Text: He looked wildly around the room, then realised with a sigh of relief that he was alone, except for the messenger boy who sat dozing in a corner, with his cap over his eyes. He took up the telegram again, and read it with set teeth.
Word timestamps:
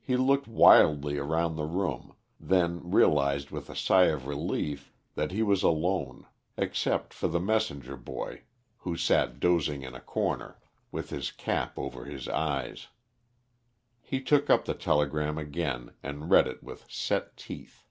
He 0.00 0.16
looked 0.16 0.46
wildly 0.46 1.18
around 1.18 1.56
the 1.56 1.64
room, 1.64 2.14
then 2.38 2.92
realised 2.92 3.50
with 3.50 3.68
a 3.68 3.74
sigh 3.74 4.04
of 4.04 4.28
relief 4.28 4.92
that 5.16 5.32
he 5.32 5.42
was 5.42 5.64
alone, 5.64 6.26
except 6.56 7.12
for 7.12 7.26
the 7.26 7.40
messenger 7.40 7.96
boy 7.96 8.42
who 8.76 8.96
sat 8.96 9.40
dozing 9.40 9.82
in 9.82 9.96
a 9.96 10.00
corner, 10.00 10.60
with 10.92 11.10
his 11.10 11.32
cap 11.32 11.76
over 11.76 12.04
his 12.04 12.28
eyes. 12.28 12.86
He 14.00 14.20
took 14.20 14.48
up 14.48 14.64
the 14.64 14.74
telegram 14.74 15.38
again, 15.38 15.90
and 16.04 16.30
read 16.30 16.46
it 16.46 16.62
with 16.62 16.88
set 16.88 17.36
teeth. 17.36 17.82